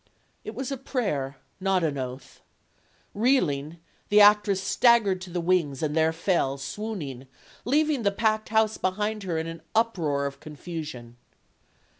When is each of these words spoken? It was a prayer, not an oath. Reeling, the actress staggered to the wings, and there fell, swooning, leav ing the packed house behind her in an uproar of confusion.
It 0.43 0.55
was 0.55 0.71
a 0.71 0.77
prayer, 0.77 1.37
not 1.59 1.83
an 1.83 1.95
oath. 1.95 2.41
Reeling, 3.13 3.77
the 4.09 4.19
actress 4.19 4.59
staggered 4.59 5.21
to 5.21 5.29
the 5.29 5.39
wings, 5.39 5.83
and 5.83 5.95
there 5.95 6.11
fell, 6.11 6.57
swooning, 6.57 7.27
leav 7.67 7.87
ing 7.87 8.01
the 8.01 8.09
packed 8.11 8.49
house 8.49 8.77
behind 8.79 9.21
her 9.21 9.37
in 9.37 9.45
an 9.45 9.61
uproar 9.75 10.25
of 10.25 10.39
confusion. 10.39 11.17